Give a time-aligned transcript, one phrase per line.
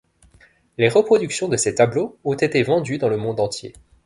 [0.79, 3.71] Les reproductions de ses tableaux ont été vendues dans le monde entier.